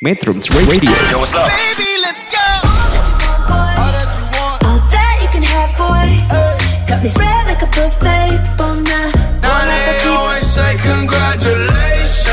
Metrums 0.00 0.48
Radio 0.64 0.88
Yo, 1.12 1.20
what's 1.20 1.36
up? 1.36 1.44
Baby, 1.52 2.00
let's 2.00 2.24
go. 2.24 2.40
All 3.52 3.92
that 3.92 5.20
you 5.20 5.28
can 5.28 5.44
have, 5.44 5.76
boy. 5.76 6.08
Got 6.88 7.04
me 7.04 7.08
spread 7.12 7.44
like 7.44 7.60
a 7.60 7.68
buffet. 7.68 8.40
Bon 8.56 8.80
night, 8.80 9.12
Now 9.44 9.60
they 9.68 10.00
always 10.08 10.48
say 10.48 10.80
congratulations. 10.80 12.32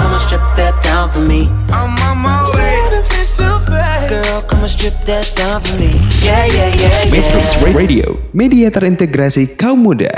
Come 0.00 0.16
and 0.16 0.22
strip 0.24 0.40
that 0.56 0.72
down 0.80 1.12
for 1.12 1.20
me. 1.20 1.52
I'm 1.68 1.92
on 2.00 2.16
my 2.24 2.40
way. 2.56 2.80
Girl, 4.08 4.40
come 4.48 4.64
and 4.64 4.72
strip 4.72 4.96
that 5.04 5.28
down 5.36 5.60
for 5.60 5.76
me. 5.76 5.92
Yeah, 6.24 6.48
yeah, 6.48 6.72
yeah, 6.72 6.88
yeah. 6.96 7.12
Metrums 7.12 7.60
Radio 7.76 8.16
Media 8.32 8.72
terintegrasi 8.72 9.52
kaum 9.60 9.84
muda 9.84 10.08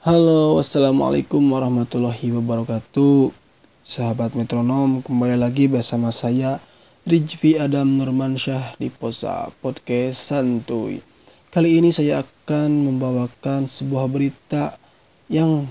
Halo, 0.00 0.56
assalamualaikum 0.64 1.44
warahmatullahi 1.44 2.32
wabarakatuh. 2.34 3.41
Sahabat 3.82 4.38
metronom, 4.38 5.02
kembali 5.02 5.42
lagi 5.42 5.66
bersama 5.66 6.14
saya 6.14 6.62
Rizvi 7.02 7.58
Adam 7.58 7.98
Nurmansyah 7.98 8.78
di 8.78 8.94
Posa 8.94 9.50
Podcast 9.58 10.22
Santuy. 10.22 11.02
Kali 11.50 11.82
ini 11.82 11.90
saya 11.90 12.22
akan 12.22 12.86
membawakan 12.86 13.66
sebuah 13.66 14.06
berita 14.06 14.78
yang 15.26 15.66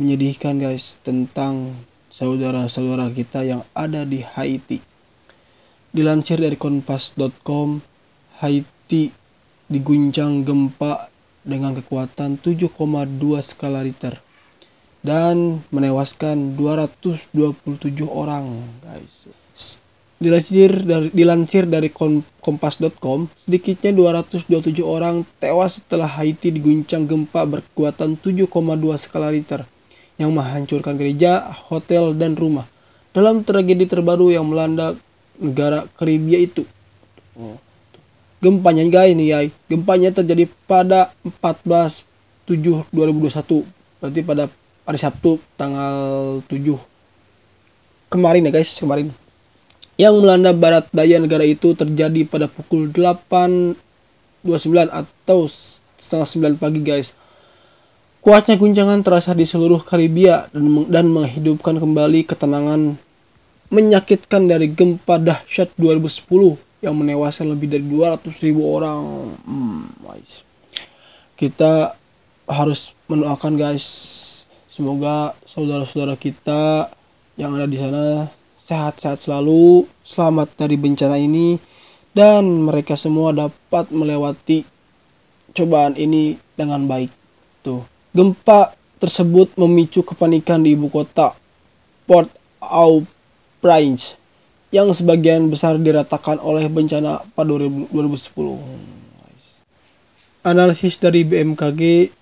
menyedihkan 0.00 0.56
guys 0.56 0.96
tentang 1.04 1.76
saudara-saudara 2.08 3.12
kita 3.12 3.44
yang 3.44 3.60
ada 3.76 4.08
di 4.08 4.24
Haiti. 4.24 4.80
Dilansir 5.92 6.40
dari 6.40 6.56
kompas.com, 6.56 7.84
Haiti 8.40 9.12
diguncang 9.68 10.48
gempa 10.48 11.12
dengan 11.44 11.76
kekuatan 11.76 12.40
7,2 12.40 12.72
skala 13.44 13.84
Richter 13.84 14.29
dan 15.00 15.64
menewaskan 15.72 16.56
227 16.56 18.04
orang, 18.04 18.60
guys. 18.84 19.28
Dilansir 20.20 20.84
dari 20.84 21.08
dilansir 21.16 21.64
dari 21.64 21.88
kom- 21.88 22.20
kompas.com, 22.44 23.32
sedikitnya 23.32 23.96
227 23.96 24.84
orang 24.84 25.24
tewas 25.40 25.80
setelah 25.80 26.04
Haiti 26.04 26.52
diguncang 26.52 27.08
gempa 27.08 27.48
berkekuatan 27.48 28.20
7,2 28.20 29.00
skala 29.00 29.32
Richter 29.32 29.64
yang 30.20 30.36
menghancurkan 30.36 31.00
gereja, 31.00 31.48
hotel, 31.72 32.12
dan 32.12 32.36
rumah. 32.36 32.68
Dalam 33.16 33.40
tragedi 33.40 33.88
terbaru 33.88 34.28
yang 34.28 34.44
melanda 34.44 34.92
negara 35.40 35.88
Karibia 35.96 36.36
itu. 36.36 36.68
Oh. 37.32 37.56
Gempanya 38.44 38.84
guys 38.92 39.16
nih 39.16 39.28
guys, 39.32 39.52
gempanya 39.72 40.12
terjadi 40.12 40.44
pada 40.68 41.16
14 41.24 42.04
7 42.44 42.84
2021. 42.92 43.64
Berarti 44.00 44.20
pada 44.20 44.44
hari 44.90 44.98
Sabtu 44.98 45.38
tanggal 45.54 46.42
7 46.50 46.90
kemarin 48.10 48.50
ya 48.50 48.52
guys, 48.52 48.74
kemarin. 48.74 49.14
Yang 49.94 50.14
melanda 50.18 50.50
barat 50.50 50.90
daya 50.90 51.22
negara 51.22 51.46
itu 51.46 51.78
terjadi 51.78 52.26
pada 52.26 52.50
pukul 52.50 52.90
8.29 52.90 53.78
atau 54.90 55.46
setengah 55.94 56.58
9 56.58 56.58
pagi 56.58 56.82
guys. 56.82 57.14
Kuatnya 58.20 58.58
guncangan 58.58 59.00
terasa 59.00 59.32
di 59.32 59.48
seluruh 59.48 59.80
Karibia 59.80 60.50
dan, 60.52 60.90
dan 60.90 61.06
menghidupkan 61.08 61.78
kembali 61.78 62.26
ketenangan 62.28 62.98
menyakitkan 63.70 64.50
dari 64.50 64.74
gempa 64.74 65.16
dahsyat 65.22 65.72
2010 65.78 66.58
yang 66.82 66.98
menewaskan 66.98 67.54
lebih 67.54 67.70
dari 67.70 67.86
200 67.86 68.26
ribu 68.44 68.66
orang. 68.66 69.00
Hmm, 69.46 69.86
guys. 70.02 70.42
Kita 71.38 71.94
harus 72.50 72.92
mendoakan 73.06 73.56
guys, 73.56 73.86
semoga 74.70 75.34
saudara-saudara 75.42 76.14
kita 76.14 76.86
yang 77.34 77.58
ada 77.58 77.66
di 77.66 77.74
sana 77.74 78.30
sehat-sehat 78.62 79.18
selalu, 79.18 79.82
selamat 80.06 80.54
dari 80.54 80.78
bencana 80.78 81.18
ini, 81.18 81.58
dan 82.14 82.46
mereka 82.46 82.94
semua 82.94 83.34
dapat 83.34 83.90
melewati 83.90 84.62
cobaan 85.50 85.98
ini 85.98 86.38
dengan 86.54 86.86
baik. 86.86 87.10
Tuh, 87.66 87.82
gempa 88.14 88.78
tersebut 89.02 89.58
memicu 89.58 90.06
kepanikan 90.06 90.62
di 90.62 90.78
ibu 90.78 90.86
kota 90.86 91.34
Port-au-Prince 92.06 94.14
yang 94.70 94.94
sebagian 94.94 95.50
besar 95.50 95.82
diratakan 95.82 96.38
oleh 96.38 96.70
bencana 96.70 97.26
pada 97.34 97.58
2000 97.58 97.90
2010. 97.90 100.46
Analisis 100.46 100.94
dari 100.96 101.26
BMKG 101.26 102.14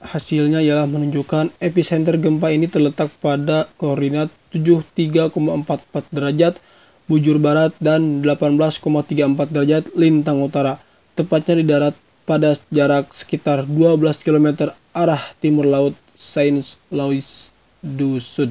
hasilnya 0.00 0.60
ialah 0.60 0.88
menunjukkan 0.88 1.56
epicenter 1.60 2.20
gempa 2.20 2.52
ini 2.52 2.68
terletak 2.68 3.12
pada 3.20 3.68
koordinat 3.80 4.28
73,44 4.52 6.12
derajat 6.12 6.60
bujur 7.06 7.38
barat 7.38 7.70
dan 7.78 8.20
18,34 8.22 9.54
derajat 9.54 9.84
lintang 9.94 10.42
utara, 10.42 10.82
tepatnya 11.14 11.54
di 11.58 11.64
darat 11.64 11.94
pada 12.26 12.58
jarak 12.74 13.14
sekitar 13.14 13.62
12 13.64 14.26
km 14.26 14.74
arah 14.90 15.22
timur 15.38 15.64
laut 15.64 15.94
Saint 16.18 16.58
Louis 16.90 17.54
du 17.78 18.18
Sud 18.18 18.50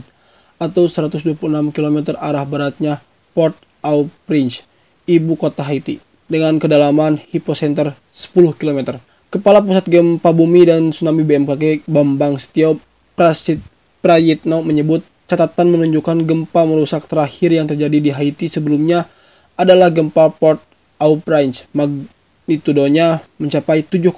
atau 0.56 0.88
126 0.88 1.36
km 1.76 1.98
arah 2.16 2.48
baratnya 2.48 3.04
Port-au-Prince, 3.36 4.64
ibu 5.04 5.36
kota 5.36 5.68
Haiti, 5.68 6.00
dengan 6.32 6.56
kedalaman 6.56 7.20
hipocenter 7.20 7.92
10 8.08 8.56
km. 8.56 8.96
Kepala 9.34 9.60
Pusat 9.60 9.86
Gempa 9.90 10.30
Bumi 10.32 10.68
dan 10.70 10.94
Tsunami 10.94 11.26
BMKG 11.26 11.90
Bambang 11.90 12.40
Setio 12.40 12.80
Prasit 13.18 13.60
Prayitno 14.06 14.62
menyebut 14.62 15.02
catatan 15.26 15.74
menunjukkan 15.74 16.22
gempa 16.26 16.62
merusak 16.70 17.10
terakhir 17.10 17.50
yang 17.50 17.66
terjadi 17.66 17.98
di 17.98 18.12
Haiti 18.14 18.46
sebelumnya 18.46 19.10
adalah 19.58 19.90
gempa 19.90 20.30
Port-au-Prince. 20.30 21.66
Magnitudonya 21.74 23.26
mencapai 23.42 23.82
7,0 23.82 24.14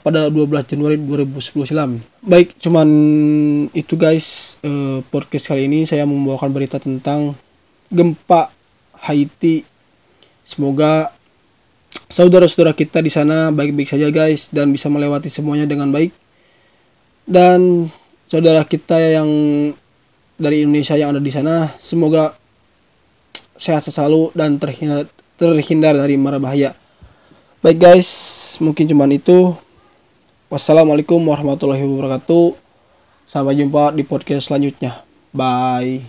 pada 0.00 0.32
12 0.32 0.64
Januari 0.64 0.96
2010 0.96 1.68
silam. 1.68 2.00
Baik, 2.24 2.56
cuman 2.56 2.88
itu 3.76 3.94
guys 4.00 4.56
eh, 4.64 5.04
podcast 5.12 5.52
kali 5.52 5.68
ini 5.68 5.84
saya 5.84 6.08
membawakan 6.08 6.50
berita 6.50 6.80
tentang 6.80 7.36
gempa 7.92 8.48
Haiti. 9.04 9.68
Semoga 10.40 11.12
saudara-saudara 12.10 12.74
kita 12.74 12.98
di 13.00 13.08
sana 13.08 13.54
baik-baik 13.54 13.86
saja 13.86 14.10
guys 14.10 14.50
dan 14.50 14.74
bisa 14.74 14.90
melewati 14.90 15.30
semuanya 15.30 15.64
dengan 15.64 15.94
baik. 15.94 16.10
Dan 17.24 17.86
saudara 18.26 18.66
kita 18.66 18.98
yang 18.98 19.30
dari 20.34 20.66
Indonesia 20.66 20.98
yang 20.98 21.14
ada 21.14 21.22
di 21.22 21.30
sana 21.30 21.70
semoga 21.78 22.34
sehat 23.54 23.86
selalu 23.86 24.34
dan 24.34 24.58
terhindar, 24.58 25.06
terhindar 25.38 25.94
dari 25.94 26.18
mara 26.18 26.42
bahaya. 26.42 26.74
Baik 27.60 27.78
guys, 27.78 28.08
mungkin 28.58 28.88
cuman 28.88 29.14
itu. 29.14 29.52
Wassalamualaikum 30.50 31.20
warahmatullahi 31.22 31.84
wabarakatuh. 31.84 32.58
Sampai 33.28 33.54
jumpa 33.54 33.94
di 33.94 34.02
podcast 34.02 34.50
selanjutnya. 34.50 35.06
Bye. 35.30 36.02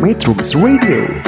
Metrums 0.00 0.56
Radio. 0.58 1.27